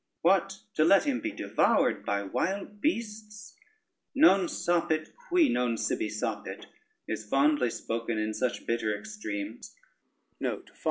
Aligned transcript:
What, 0.23 0.61
to 0.73 0.83
let 0.83 1.03
him 1.03 1.19
be 1.21 1.31
devoured 1.31 2.03
by 2.07 2.23
wild 2.23 2.81
beasts! 2.81 3.55
Non 4.15 4.47
sapit 4.47 5.11
qui 5.15 5.47
non 5.47 5.77
sibi 5.77 6.07
sapit 6.09 6.65
is 7.07 7.23
fondly 7.29 7.69
spoken 7.69 8.17
in 8.17 8.33
such 8.33 8.65
bitter 8.65 8.97
extremes. 8.97 9.75